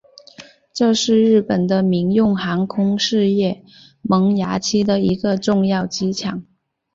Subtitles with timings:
[0.73, 3.63] 这是日本的民用航空事业
[4.01, 6.43] 萌芽期的一个重要机场。